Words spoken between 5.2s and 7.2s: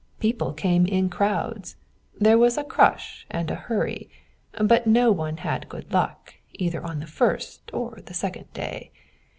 had good luck either on the